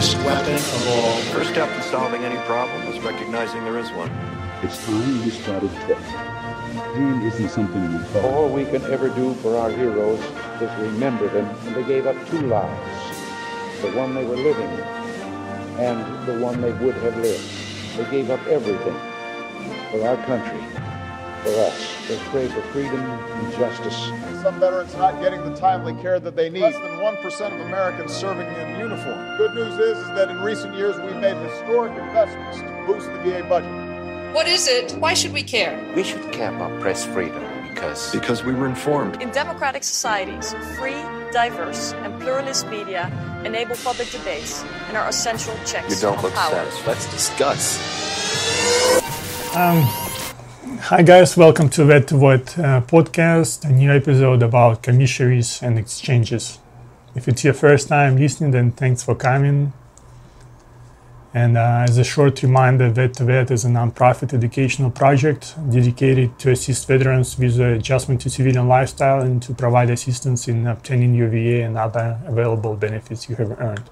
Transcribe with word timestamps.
greatest 0.00 0.24
weapon 0.24 0.54
of 0.54 0.88
all. 0.88 1.16
First 1.34 1.50
step 1.50 1.68
in 1.76 1.82
solving 1.82 2.24
any 2.24 2.38
problem 2.46 2.80
is 2.88 2.98
recognizing 3.00 3.64
there 3.64 3.78
is 3.78 3.90
one. 3.90 4.10
It's 4.62 4.82
time 4.86 5.22
we 5.22 5.28
started 5.28 5.70
talking. 5.72 6.94
Pain 6.94 7.20
isn't 7.20 7.50
something 7.50 7.92
we 7.92 8.02
call. 8.08 8.24
All 8.24 8.48
we 8.48 8.64
can 8.64 8.82
ever 8.84 9.10
do 9.10 9.34
for 9.34 9.58
our 9.58 9.68
heroes 9.68 10.18
is 10.62 10.70
remember 10.78 11.28
them. 11.28 11.44
And 11.66 11.76
they 11.76 11.82
gave 11.82 12.06
up 12.06 12.16
two 12.28 12.40
lives 12.46 13.20
the 13.82 13.92
one 13.92 14.14
they 14.14 14.24
were 14.24 14.36
living 14.36 14.70
and 15.78 16.26
the 16.26 16.38
one 16.38 16.62
they 16.62 16.72
would 16.72 16.94
have 16.94 17.16
lived. 17.18 17.44
They 17.98 18.10
gave 18.10 18.30
up 18.30 18.40
everything 18.46 18.96
for 19.90 20.08
our 20.08 20.16
country, 20.24 20.59
for 21.42 21.50
us. 21.60 22.08
They 22.08 22.18
pray 22.30 22.48
for 22.48 22.62
freedom 22.72 23.00
and 23.00 23.52
justice. 23.54 23.96
Some 24.42 24.60
veterans 24.60 24.94
not 24.94 25.20
getting 25.20 25.40
the 25.42 25.54
timely 25.56 25.94
care 26.02 26.20
that 26.20 26.36
they 26.36 26.50
need. 26.50 26.62
Less 26.62 26.74
than 26.74 26.92
1% 26.92 27.54
of 27.54 27.60
Americans 27.66 28.12
serving 28.12 28.46
in 28.46 28.78
uniform. 28.78 29.36
Good 29.36 29.54
news 29.54 29.74
is, 29.78 29.98
is 29.98 30.08
that 30.08 30.30
in 30.30 30.40
recent 30.40 30.76
years 30.76 30.96
we've 31.00 31.16
made 31.16 31.36
historic 31.36 31.92
investments 31.92 32.58
to 32.58 32.84
boost 32.86 33.06
the 33.06 33.18
VA 33.20 33.46
budget. 33.48 34.34
What 34.34 34.46
is 34.46 34.68
it? 34.68 34.92
Why 34.92 35.14
should 35.14 35.32
we 35.32 35.42
care? 35.42 35.92
We 35.96 36.04
should 36.04 36.32
care 36.32 36.54
about 36.54 36.80
press 36.80 37.04
freedom 37.04 37.42
because 37.68 38.12
because 38.12 38.44
we 38.44 38.54
were 38.54 38.68
informed. 38.68 39.20
In 39.20 39.30
democratic 39.30 39.82
societies, 39.82 40.54
free, 40.78 41.02
diverse, 41.32 41.92
and 41.94 42.20
pluralist 42.20 42.68
media 42.68 43.10
enable 43.44 43.74
public 43.76 44.10
debates 44.10 44.62
and 44.88 44.96
are 44.96 45.08
essential 45.08 45.54
checks 45.64 45.94
you 45.94 46.00
don't 46.00 46.22
look 46.22 46.34
power. 46.34 46.50
satisfied. 46.52 46.86
Let's 46.86 47.10
discuss. 47.10 47.78
Um, 49.56 49.82
hi 50.80 51.02
guys, 51.02 51.36
welcome 51.36 51.68
to 51.68 51.84
Vet 51.84 52.08
to 52.08 52.16
Vet 52.16 52.58
uh, 52.58 52.80
podcast, 52.80 53.68
a 53.68 53.70
new 53.70 53.92
episode 53.92 54.42
about 54.42 54.82
commissaries 54.82 55.62
and 55.62 55.78
exchanges. 55.78 56.58
If 57.14 57.28
it's 57.28 57.44
your 57.44 57.52
first 57.52 57.88
time 57.88 58.16
listening, 58.16 58.52
then 58.52 58.72
thanks 58.72 59.02
for 59.02 59.14
coming. 59.14 59.74
And 61.34 61.58
uh, 61.58 61.84
as 61.86 61.98
a 61.98 62.02
short 62.02 62.42
reminder, 62.42 62.88
Vet 62.88 63.12
to 63.14 63.24
Vet 63.24 63.50
is 63.50 63.66
a 63.66 63.68
nonprofit 63.68 64.32
educational 64.32 64.90
project 64.90 65.54
dedicated 65.70 66.38
to 66.38 66.50
assist 66.50 66.88
veterans 66.88 67.38
with 67.38 67.56
the 67.56 67.74
adjustment 67.74 68.22
to 68.22 68.30
civilian 68.30 68.66
lifestyle 68.66 69.20
and 69.20 69.42
to 69.42 69.52
provide 69.52 69.90
assistance 69.90 70.48
in 70.48 70.66
obtaining 70.66 71.14
UVA 71.14 71.60
and 71.60 71.76
other 71.76 72.18
available 72.24 72.74
benefits 72.74 73.28
you 73.28 73.36
have 73.36 73.60
earned. 73.60 73.90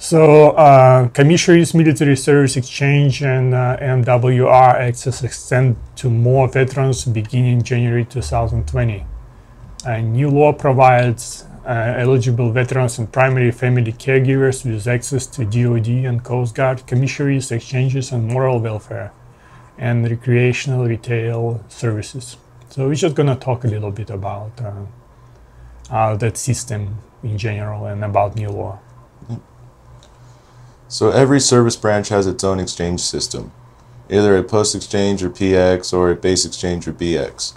So, 0.00 0.50
uh, 0.50 1.08
commissaries, 1.08 1.74
military 1.74 2.14
service 2.14 2.56
exchange, 2.56 3.20
and 3.20 3.52
uh, 3.52 3.76
MWR 3.80 4.74
access 4.76 5.24
extend 5.24 5.76
to 5.96 6.08
more 6.08 6.46
veterans 6.46 7.04
beginning 7.04 7.62
January 7.62 8.04
2020. 8.04 9.04
A 9.84 10.00
new 10.00 10.30
law 10.30 10.52
provides 10.52 11.46
uh, 11.66 11.94
eligible 11.96 12.52
veterans 12.52 13.00
and 13.00 13.12
primary 13.12 13.50
family 13.50 13.92
caregivers 13.92 14.64
with 14.64 14.86
access 14.86 15.26
to 15.26 15.44
DoD 15.44 15.88
and 16.06 16.22
Coast 16.22 16.54
Guard 16.54 16.86
commissaries, 16.86 17.50
exchanges, 17.50 18.12
and 18.12 18.28
moral 18.28 18.60
welfare, 18.60 19.10
and 19.76 20.08
recreational 20.08 20.86
retail 20.86 21.64
services. 21.66 22.36
So, 22.68 22.86
we're 22.86 22.94
just 22.94 23.16
going 23.16 23.30
to 23.30 23.34
talk 23.34 23.64
a 23.64 23.68
little 23.68 23.90
bit 23.90 24.10
about 24.10 24.60
uh, 24.60 24.74
uh, 25.90 26.14
that 26.18 26.36
system 26.36 26.98
in 27.24 27.36
general 27.36 27.86
and 27.86 28.04
about 28.04 28.36
new 28.36 28.50
law. 28.50 28.78
So 30.88 31.10
every 31.10 31.40
service 31.40 31.76
branch 31.76 32.08
has 32.08 32.26
its 32.26 32.42
own 32.42 32.58
exchange 32.58 33.00
system, 33.00 33.52
either 34.10 34.36
a 34.36 34.42
post 34.42 34.74
exchange 34.74 35.22
or 35.22 35.28
PX 35.30 35.92
or 35.92 36.10
a 36.10 36.16
base 36.16 36.46
exchange 36.46 36.88
or 36.88 36.92
BX, 36.94 37.52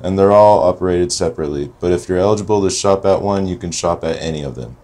and 0.00 0.16
they're 0.16 0.30
all 0.30 0.62
operated 0.62 1.10
separately. 1.10 1.72
But 1.80 1.90
if 1.92 2.08
you're 2.08 2.18
eligible 2.18 2.62
to 2.62 2.70
shop 2.70 3.04
at 3.04 3.22
one, 3.22 3.48
you 3.48 3.56
can 3.56 3.72
shop 3.72 4.04
at 4.04 4.20
any 4.22 4.42
of 4.42 4.54
them. 4.54 4.76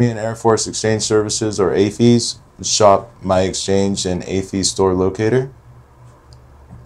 Army 0.00 0.10
and 0.12 0.18
Air 0.18 0.34
Force 0.34 0.66
Exchange 0.66 1.02
Services 1.02 1.60
or 1.60 1.70
AAFES 1.70 2.38
shop 2.62 3.10
My 3.22 3.42
Exchange 3.42 4.06
and 4.06 4.22
AAFES 4.22 4.64
Store 4.66 4.94
Locator. 4.94 5.52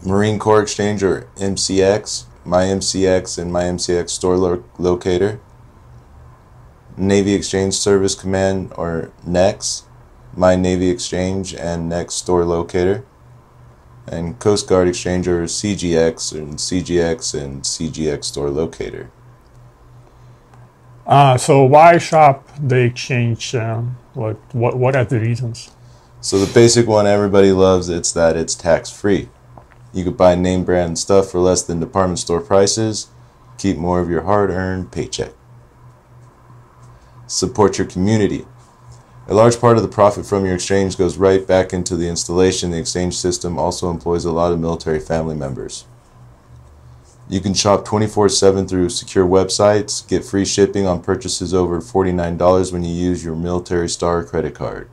Marine 0.05 0.39
Corps 0.39 0.63
Exchange 0.63 1.03
or 1.03 1.29
MCX, 1.37 2.25
My 2.45 2.65
MCX 2.65 3.39
and 3.39 3.53
My 3.53 3.63
MCX 3.65 4.11
Store 4.11 4.37
lo- 4.37 4.65
Locator. 4.79 5.41
Navy 6.97 7.35
Exchange 7.35 7.75
Service 7.75 8.15
Command 8.17 8.73
or 8.77 9.13
NEX 9.25 9.85
my 10.37 10.57
Navy 10.57 10.91
Exchange 10.91 11.55
and 11.55 11.89
NEX 11.89 12.15
Store 12.15 12.45
Locator, 12.45 13.05
and 14.07 14.39
Coast 14.39 14.69
Guard 14.69 14.89
Exchange 14.89 15.29
or 15.29 15.45
CGX 15.45 16.33
and 16.33 16.57
CGX 16.57 17.41
and 17.41 17.63
CGX 17.63 18.25
Store 18.25 18.51
Locator. 18.51 19.11
Uh, 21.07 21.39
so 21.39 21.65
why 21.65 21.99
shop 21.99 22.49
the 22.61 22.81
exchange? 22.81 23.55
Uh, 23.55 23.83
what, 24.15 24.37
what 24.53 24.77
what 24.77 24.95
are 24.95 25.05
the 25.05 25.19
reasons? 25.19 25.71
So 26.21 26.39
the 26.39 26.53
basic 26.53 26.87
one 26.87 27.07
everybody 27.07 27.53
loves 27.53 27.89
it's 27.89 28.13
that 28.13 28.37
it's 28.37 28.55
tax 28.55 28.91
free. 28.91 29.29
You 29.95 30.05
could 30.05 30.17
buy 30.17 30.35
name 30.35 30.65
brand 30.65 30.99
stuff 30.99 31.31
for 31.31 31.39
less 31.39 31.63
than 31.63 31.81
department 31.81 32.19
store 32.19 32.41
prices, 32.43 33.09
keep 33.57 33.79
more 33.79 34.01
of 34.01 34.11
your 34.11 34.23
hard 34.23 34.51
earned 34.51 34.93
paycheck. 34.93 35.33
Support 37.27 37.79
your 37.79 37.87
community. 37.87 38.47
A 39.31 39.35
large 39.35 39.61
part 39.61 39.77
of 39.77 39.83
the 39.83 39.91
profit 39.91 40.25
from 40.25 40.47
your 40.47 40.55
exchange 40.55 40.97
goes 40.97 41.19
right 41.19 41.47
back 41.47 41.75
into 41.75 41.97
the 41.97 42.09
installation. 42.09 42.71
The 42.71 42.79
exchange 42.79 43.15
system 43.15 43.59
also 43.59 43.91
employs 43.91 44.25
a 44.25 44.33
lot 44.33 44.53
of 44.53 44.59
military 44.59 45.01
family 45.01 45.35
members. 45.35 45.85
You 47.29 47.41
can 47.41 47.53
shop 47.53 47.85
24 47.85 48.31
7 48.31 48.67
through 48.67 48.89
secure 48.89 49.27
websites, 49.27 50.07
get 50.09 50.25
free 50.25 50.47
shipping 50.47 50.87
on 50.87 51.03
purchases 51.03 51.53
over 51.53 51.83
$49 51.83 52.73
when 52.73 52.85
you 52.85 52.95
use 52.95 53.23
your 53.23 53.37
Military 53.37 53.87
Star 53.87 54.25
credit 54.25 54.55
card. 54.55 54.89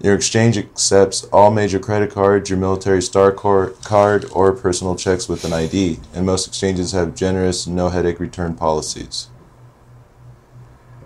Your 0.00 0.14
exchange 0.14 0.56
accepts 0.56 1.24
all 1.24 1.50
major 1.50 1.80
credit 1.80 2.12
cards, 2.12 2.48
your 2.48 2.60
Military 2.60 3.02
Star 3.02 3.32
card, 3.32 4.24
or 4.30 4.52
personal 4.52 4.94
checks 4.94 5.28
with 5.28 5.44
an 5.44 5.52
ID, 5.52 5.98
and 6.14 6.24
most 6.24 6.46
exchanges 6.46 6.92
have 6.92 7.16
generous, 7.16 7.66
no 7.66 7.88
headache 7.88 8.20
return 8.20 8.54
policies. 8.54 9.30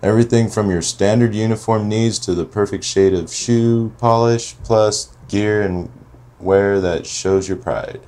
Everything 0.05 0.51
from 0.51 0.71
your 0.71 0.83
standard 0.83 1.35
uniform 1.35 1.89
needs 1.89 2.19
to 2.19 2.35
the 2.35 2.45
perfect 2.45 2.85
shade 2.85 3.15
of 3.15 3.33
shoe 3.33 3.91
polish, 3.97 4.55
plus 4.63 5.17
gear 5.29 5.63
and 5.63 5.91
wear 6.39 6.79
that 6.79 7.07
shows 7.07 7.49
your 7.49 7.57
pride. 7.57 8.03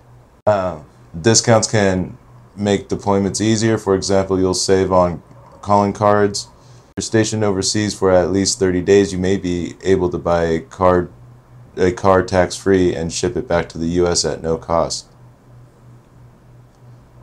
Uh, 0.46 0.80
discounts 1.18 1.66
can 1.66 2.18
make 2.54 2.90
deployments 2.90 3.40
easier. 3.40 3.78
For 3.78 3.94
example, 3.94 4.38
you'll 4.38 4.52
save 4.52 4.92
on 4.92 5.22
calling 5.62 5.94
cards. 5.94 6.48
If 6.90 6.92
you're 6.98 7.02
stationed 7.02 7.42
overseas 7.42 7.98
for 7.98 8.10
at 8.10 8.30
least 8.30 8.58
30 8.58 8.82
days, 8.82 9.10
you 9.10 9.18
may 9.18 9.38
be 9.38 9.76
able 9.82 10.10
to 10.10 10.18
buy 10.18 10.44
a 10.44 10.60
card, 10.60 11.10
a 11.78 11.92
card 11.92 12.28
tax 12.28 12.54
free 12.54 12.94
and 12.94 13.10
ship 13.10 13.38
it 13.38 13.48
back 13.48 13.70
to 13.70 13.78
the 13.78 13.88
U.S. 14.00 14.22
at 14.26 14.42
no 14.42 14.58
cost. 14.58 15.06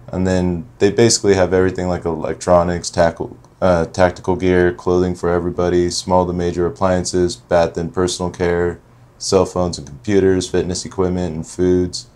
And 0.07 0.25
then 0.25 0.67
they 0.79 0.89
basically 0.89 1.35
have 1.35 1.53
everything 1.53 1.87
like 1.87 2.05
electronics, 2.05 2.89
tackle, 2.89 3.37
uh, 3.63 3.85
tactical 3.85 4.35
gear, 4.35 4.73
clothing 4.73 5.15
for 5.15 5.29
everybody, 5.29 5.89
small 5.89 6.27
to 6.27 6.33
major 6.33 6.65
appliances, 6.65 7.37
bath 7.37 7.77
and 7.77 7.93
personal 7.93 8.29
care, 8.29 8.77
cell 9.17 9.45
phones 9.45 9.77
and 9.77 9.87
computers, 9.87 10.49
fitness 10.49 10.83
equipment 10.83 11.33
and 11.33 11.47
foods. 11.47 12.07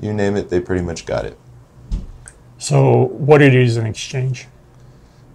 You 0.00 0.12
name 0.12 0.36
it, 0.36 0.48
they 0.48 0.60
pretty 0.60 0.84
much 0.84 1.04
got 1.04 1.24
it. 1.24 1.36
So 2.58 3.08
what 3.08 3.42
it 3.42 3.52
is 3.52 3.76
an 3.76 3.84
exchange? 3.84 4.46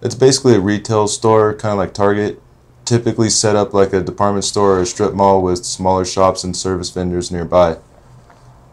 It's 0.00 0.14
basically 0.14 0.54
a 0.54 0.60
retail 0.60 1.06
store, 1.06 1.52
kind 1.52 1.72
of 1.72 1.78
like 1.78 1.92
Target, 1.92 2.40
typically 2.86 3.28
set 3.28 3.54
up 3.54 3.74
like 3.74 3.92
a 3.92 4.00
department 4.00 4.46
store 4.46 4.78
or 4.78 4.80
a 4.80 4.86
strip 4.86 5.12
mall 5.12 5.42
with 5.42 5.66
smaller 5.66 6.06
shops 6.06 6.44
and 6.44 6.56
service 6.56 6.88
vendors 6.88 7.30
nearby. 7.30 7.76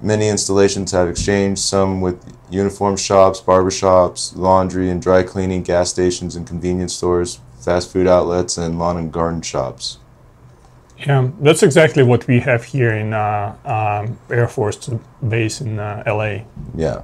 Many 0.02 0.30
installations 0.30 0.94
have 0.94 1.10
exchange, 1.10 1.60
some 1.60 2.00
with 2.00 2.24
uniform 2.50 2.96
shops, 2.96 3.42
barber 3.42 3.72
shops, 3.72 4.34
laundry 4.36 4.90
and 4.90 5.02
dry 5.02 5.24
cleaning, 5.24 5.62
gas 5.62 5.90
stations 5.90 6.38
and 6.38 6.48
convenience 6.48 6.96
stores, 6.96 7.42
fast 7.60 7.92
food 7.92 8.08
outlets, 8.08 8.58
and 8.58 8.80
lawn 8.80 8.96
and 8.96 9.12
garden 9.12 9.42
shops. 9.42 9.98
Yeah, 10.98 11.30
that's 11.42 11.64
exactly 11.64 12.04
what 12.04 12.28
we 12.28 12.40
have 12.40 12.64
here 12.64 12.94
in 12.94 13.14
uh, 13.14 13.56
um, 13.66 14.18
Air 14.30 14.48
Force 14.48 14.90
Base 15.28 15.62
in 15.62 15.80
uh, 15.80 16.04
LA. 16.06 16.44
Yeah. 16.76 17.04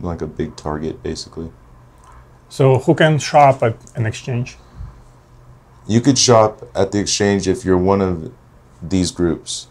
Like 0.00 0.22
a 0.22 0.26
big 0.26 0.56
Target, 0.56 1.02
basically. 1.02 1.50
So 2.50 2.78
who 2.78 2.94
can 2.94 3.18
shop 3.18 3.62
at 3.62 3.76
an 3.94 4.04
exchange? 4.04 4.56
You 5.86 6.00
could 6.02 6.18
shop 6.18 6.62
at 6.74 6.92
the 6.92 6.98
exchange 6.98 7.48
if 7.48 7.64
you're 7.64 7.78
one 7.78 8.00
of 8.02 8.32
these 8.82 9.10
groups 9.10 9.68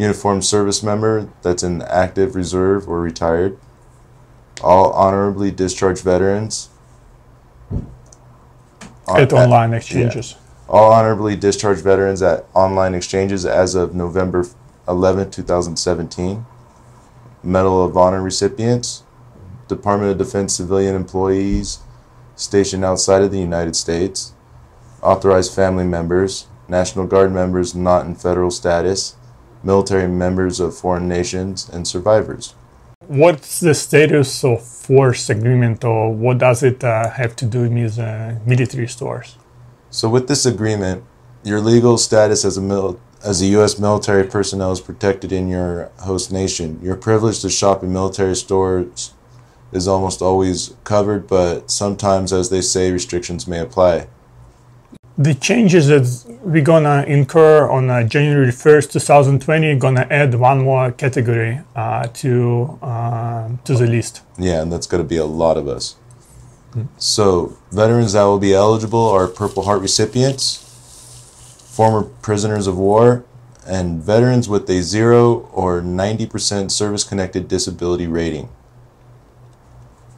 uniformed 0.00 0.42
service 0.42 0.82
member 0.82 1.28
that's 1.42 1.62
in 1.62 1.82
active 1.82 2.34
reserve 2.34 2.88
or 2.88 3.00
retired, 3.02 3.58
all 4.62 4.92
honorably 4.92 5.50
discharged 5.50 6.02
veterans. 6.02 6.70
At 9.06 9.32
online 9.32 9.74
exchanges. 9.74 10.32
Yeah. 10.32 10.38
All 10.68 10.92
honorably 10.92 11.36
discharged 11.36 11.82
veterans 11.82 12.22
at 12.22 12.46
online 12.54 12.94
exchanges 12.94 13.44
as 13.44 13.74
of 13.74 13.94
November 13.94 14.46
11, 14.88 15.32
2017. 15.32 16.46
Medal 17.42 17.84
of 17.84 17.96
Honor 17.96 18.22
recipients, 18.22 19.02
Department 19.68 20.12
of 20.12 20.18
Defense 20.18 20.54
civilian 20.54 20.94
employees 20.94 21.80
stationed 22.36 22.84
outside 22.84 23.22
of 23.22 23.32
the 23.32 23.38
United 23.38 23.76
States, 23.76 24.32
authorized 25.02 25.54
family 25.54 25.84
members, 25.84 26.46
National 26.68 27.06
Guard 27.06 27.32
members 27.32 27.74
not 27.74 28.06
in 28.06 28.14
federal 28.14 28.50
status, 28.50 29.16
military 29.62 30.08
members 30.08 30.60
of 30.60 30.76
foreign 30.76 31.08
nations, 31.08 31.68
and 31.68 31.86
survivors. 31.86 32.54
What's 33.06 33.60
the 33.60 33.74
status 33.74 34.44
of 34.44 34.62
force 34.62 35.30
agreement, 35.30 35.84
or 35.84 36.12
what 36.12 36.38
does 36.38 36.62
it 36.62 36.84
uh, 36.84 37.10
have 37.10 37.34
to 37.36 37.46
do 37.46 37.68
with 37.68 37.98
uh, 37.98 38.34
military 38.46 38.88
stores? 38.88 39.36
So, 39.90 40.08
with 40.08 40.28
this 40.28 40.46
agreement, 40.46 41.04
your 41.42 41.60
legal 41.60 41.98
status 41.98 42.44
as 42.44 42.56
a 42.56 42.60
mil- 42.60 43.00
as 43.24 43.42
a 43.42 43.46
U.S. 43.46 43.78
military 43.78 44.24
personnel 44.24 44.72
is 44.72 44.80
protected 44.80 45.30
in 45.32 45.48
your 45.48 45.90
host 46.00 46.32
nation. 46.32 46.80
Your 46.82 46.96
privilege 46.96 47.40
to 47.40 47.50
shop 47.50 47.82
in 47.82 47.92
military 47.92 48.36
stores 48.36 49.12
is 49.72 49.86
almost 49.86 50.22
always 50.22 50.74
covered, 50.84 51.26
but 51.26 51.70
sometimes, 51.70 52.32
as 52.32 52.50
they 52.50 52.60
say, 52.62 52.90
restrictions 52.90 53.46
may 53.46 53.58
apply. 53.58 54.06
The 55.20 55.34
changes 55.34 55.88
that 55.88 56.06
we're 56.42 56.64
gonna 56.64 57.04
incur 57.06 57.68
on 57.68 57.90
uh, 57.90 58.04
January 58.04 58.50
1st, 58.50 58.92
2020, 58.92 59.76
gonna 59.76 60.06
add 60.10 60.34
one 60.34 60.62
more 60.64 60.92
category 60.92 61.60
uh, 61.76 62.06
to 62.20 62.78
uh, 62.80 63.50
to 63.64 63.74
the 63.74 63.86
list. 63.86 64.22
Yeah, 64.38 64.62
and 64.62 64.72
that's 64.72 64.86
going 64.86 65.02
to 65.02 65.08
be 65.08 65.18
a 65.18 65.26
lot 65.26 65.58
of 65.58 65.68
us. 65.68 65.96
So, 66.96 67.58
veterans 67.70 68.14
that 68.14 68.22
will 68.22 68.38
be 68.38 68.54
eligible 68.54 69.06
are 69.10 69.26
Purple 69.28 69.64
Heart 69.64 69.82
recipients, 69.82 70.56
former 71.76 72.04
prisoners 72.22 72.66
of 72.66 72.78
war, 72.78 73.24
and 73.66 74.02
veterans 74.02 74.48
with 74.48 74.70
a 74.70 74.80
0 74.80 75.50
or 75.52 75.82
90% 75.82 76.70
service 76.70 77.04
connected 77.04 77.46
disability 77.46 78.06
rating. 78.06 78.48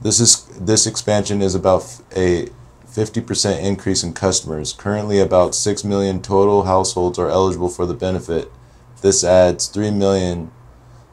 This 0.00 0.20
is 0.20 0.44
this 0.60 0.86
expansion 0.86 1.42
is 1.42 1.56
about 1.56 2.00
a 2.14 2.50
50% 2.92 3.62
increase 3.62 4.04
in 4.04 4.12
customers. 4.12 4.72
Currently 4.72 5.18
about 5.18 5.54
6 5.54 5.82
million 5.84 6.20
total 6.20 6.64
households 6.64 7.18
are 7.18 7.30
eligible 7.30 7.70
for 7.70 7.86
the 7.86 7.94
benefit. 7.94 8.52
This 9.00 9.24
adds 9.24 9.66
3 9.66 9.90
million 9.90 10.50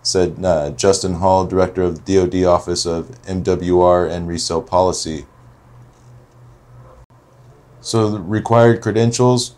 said 0.02 0.44
uh, 0.44 0.72
Justin 0.72 1.16
Hall, 1.16 1.46
director 1.46 1.84
of 1.84 2.06
the 2.06 2.16
DoD 2.16 2.44
Office 2.46 2.86
of 2.86 3.22
MWR 3.24 4.10
and 4.10 4.28
Resale 4.28 4.62
Policy. 4.62 5.26
So, 7.82 8.10
the 8.10 8.20
required 8.20 8.82
credentials 8.82 9.56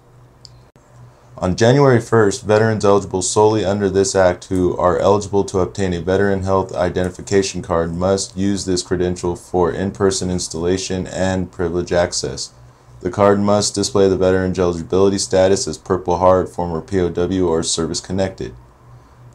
on 1.41 1.55
January 1.55 1.97
1st, 1.97 2.43
veterans 2.43 2.85
eligible 2.85 3.23
solely 3.23 3.65
under 3.65 3.89
this 3.89 4.13
act 4.13 4.45
who 4.45 4.77
are 4.77 4.99
eligible 4.99 5.43
to 5.43 5.57
obtain 5.57 5.91
a 5.91 5.99
Veteran 5.99 6.43
Health 6.43 6.71
Identification 6.71 7.63
Card 7.63 7.95
must 7.95 8.37
use 8.37 8.65
this 8.65 8.83
credential 8.83 9.35
for 9.35 9.71
in 9.71 9.89
person 9.89 10.29
installation 10.29 11.07
and 11.07 11.51
privilege 11.51 11.91
access. 11.91 12.53
The 12.99 13.09
card 13.09 13.39
must 13.39 13.73
display 13.73 14.07
the 14.07 14.17
veteran's 14.17 14.59
eligibility 14.59 15.17
status 15.17 15.67
as 15.67 15.79
Purple 15.79 16.19
Heart, 16.19 16.49
former 16.49 16.79
POW, 16.79 17.47
or 17.47 17.63
service 17.63 17.99
connected. 17.99 18.53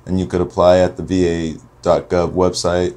And 0.06 0.20
you 0.20 0.26
could 0.26 0.40
apply 0.40 0.78
at 0.78 0.96
the 0.96 1.02
va.gov 1.02 2.32
website 2.32 2.96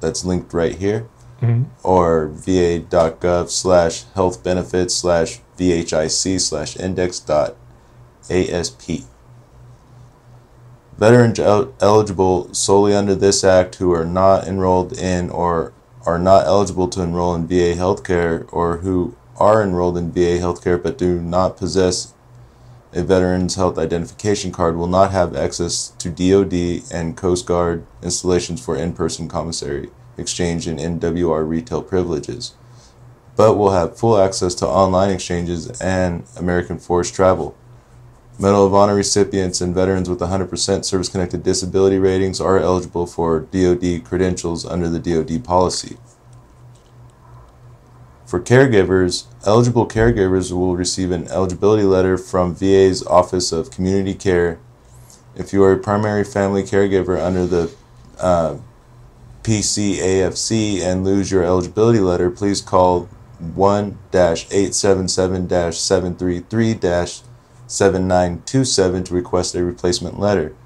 that's 0.00 0.24
linked 0.24 0.52
right 0.52 0.74
here 0.74 1.08
mm-hmm. 1.40 1.64
or 1.84 2.26
va.gov 2.26 3.50
slash 3.50 4.04
health 4.14 4.42
benefits 4.42 4.94
slash 4.94 5.40
vhic 5.56 6.40
slash 6.40 6.76
index 6.76 7.20
dot 7.20 7.56
asp. 8.28 9.06
Veterans 10.98 11.38
el- 11.38 11.72
eligible 11.80 12.52
solely 12.52 12.94
under 12.94 13.14
this 13.14 13.42
act 13.42 13.76
who 13.76 13.92
are 13.92 14.04
not 14.04 14.46
enrolled 14.46 14.92
in 14.92 15.30
or 15.30 15.72
are 16.04 16.18
not 16.18 16.46
eligible 16.46 16.88
to 16.88 17.02
enroll 17.02 17.34
in 17.34 17.46
VA 17.46 17.74
healthcare 17.74 18.46
or 18.52 18.78
who 18.78 19.16
are 19.36 19.62
enrolled 19.62 19.96
in 19.96 20.12
VA 20.12 20.38
healthcare 20.38 20.82
but 20.82 20.98
do 20.98 21.20
not 21.20 21.56
possess 21.56 22.12
a 22.92 23.02
Veterans 23.02 23.54
Health 23.54 23.78
Identification 23.78 24.50
Card 24.50 24.76
will 24.76 24.88
not 24.88 25.12
have 25.12 25.36
access 25.36 25.88
to 25.98 26.10
DoD 26.10 26.82
and 26.92 27.16
Coast 27.16 27.46
Guard 27.46 27.86
installations 28.02 28.64
for 28.64 28.76
in 28.76 28.92
person 28.92 29.28
commissary 29.28 29.90
exchange 30.18 30.66
and 30.66 30.78
MWR 30.78 31.48
retail 31.48 31.82
privileges, 31.82 32.54
but 33.36 33.54
will 33.54 33.70
have 33.70 33.96
full 33.96 34.18
access 34.18 34.54
to 34.56 34.66
online 34.66 35.10
exchanges 35.10 35.80
and 35.80 36.24
American 36.36 36.78
Force 36.78 37.10
travel. 37.10 37.56
Medal 38.40 38.64
of 38.64 38.72
Honor 38.72 38.94
recipients 38.94 39.60
and 39.60 39.74
veterans 39.74 40.08
with 40.08 40.20
100% 40.20 40.84
service 40.86 41.10
connected 41.10 41.42
disability 41.42 41.98
ratings 41.98 42.40
are 42.40 42.58
eligible 42.58 43.06
for 43.06 43.40
DoD 43.40 44.02
credentials 44.02 44.64
under 44.64 44.88
the 44.88 44.98
DoD 44.98 45.44
policy. 45.44 45.98
For 48.24 48.40
caregivers, 48.40 49.26
eligible 49.44 49.86
caregivers 49.86 50.52
will 50.52 50.74
receive 50.74 51.10
an 51.10 51.28
eligibility 51.28 51.82
letter 51.82 52.16
from 52.16 52.54
VA's 52.54 53.06
Office 53.06 53.52
of 53.52 53.70
Community 53.70 54.14
Care. 54.14 54.58
If 55.36 55.52
you 55.52 55.62
are 55.62 55.72
a 55.72 55.78
primary 55.78 56.24
family 56.24 56.62
caregiver 56.62 57.22
under 57.22 57.44
the 57.46 57.70
uh, 58.18 58.56
PCAFC 59.42 60.80
and 60.80 61.04
lose 61.04 61.30
your 61.30 61.44
eligibility 61.44 62.00
letter, 62.00 62.30
please 62.30 62.62
call 62.62 63.10
1 63.38 63.98
877 64.14 65.72
733 65.72 66.74
7927 67.70 69.04
to 69.04 69.14
request 69.14 69.54
a 69.54 69.64
replacement 69.64 70.18
letter. 70.18 70.56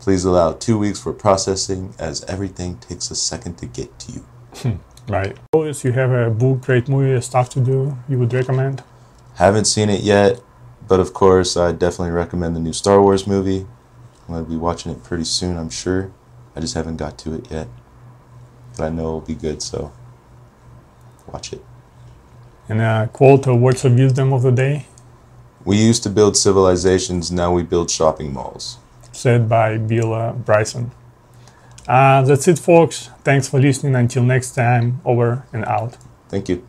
Please 0.00 0.24
allow 0.24 0.52
two 0.52 0.76
weeks 0.76 1.00
for 1.00 1.12
processing 1.12 1.94
as 2.00 2.24
everything 2.24 2.78
takes 2.78 3.12
a 3.12 3.14
second 3.14 3.58
to 3.58 3.66
get 3.66 3.96
to 4.00 4.12
you. 4.12 4.20
Hmm, 4.56 5.12
right. 5.12 5.36
If 5.54 5.84
you 5.84 5.92
have 5.92 6.10
a 6.10 6.30
book, 6.30 6.62
great 6.62 6.88
movie, 6.88 7.20
stuff 7.20 7.48
to 7.50 7.60
do, 7.60 7.96
you 8.08 8.18
would 8.18 8.32
recommend? 8.32 8.82
Haven't 9.36 9.66
seen 9.66 9.88
it 9.88 10.00
yet, 10.00 10.40
but 10.88 10.98
of 10.98 11.14
course, 11.14 11.56
I 11.56 11.70
definitely 11.70 12.10
recommend 12.10 12.56
the 12.56 12.60
new 12.60 12.72
Star 12.72 13.00
Wars 13.00 13.24
movie. 13.24 13.64
I'm 14.26 14.34
going 14.34 14.44
to 14.44 14.50
be 14.50 14.56
watching 14.56 14.90
it 14.90 15.04
pretty 15.04 15.24
soon, 15.24 15.56
I'm 15.56 15.70
sure. 15.70 16.12
I 16.56 16.60
just 16.60 16.74
haven't 16.74 16.96
got 16.96 17.18
to 17.18 17.34
it 17.34 17.50
yet. 17.52 17.68
But 18.76 18.86
I 18.86 18.88
know 18.88 19.02
it'll 19.02 19.20
be 19.20 19.36
good, 19.36 19.62
so 19.62 19.92
watch 21.28 21.52
it. 21.52 21.64
And 22.68 22.80
a 22.80 23.08
quote 23.12 23.46
or 23.46 23.54
words 23.54 23.84
of 23.84 23.94
wisdom 23.94 24.32
of 24.32 24.42
the 24.42 24.50
day, 24.50 24.86
We 25.64 25.76
used 25.76 26.02
to 26.02 26.10
build 26.10 26.36
civilizations, 26.36 27.30
now 27.30 27.52
we 27.52 27.62
build 27.62 27.90
shopping 27.90 28.32
malls. 28.32 28.78
said 29.12 29.48
by 29.48 29.78
Bill 29.78 30.12
uh, 30.12 30.32
Bryson. 30.32 30.90
Uh, 31.86 32.22
that's 32.22 32.48
it, 32.48 32.58
folks. 32.58 33.10
Thanks 33.24 33.48
for 33.48 33.60
listening. 33.60 33.94
Until 33.94 34.22
next 34.22 34.54
time, 34.54 35.00
over 35.04 35.44
and 35.52 35.64
out. 35.64 35.96
Thank 36.28 36.48
you. 36.48 36.66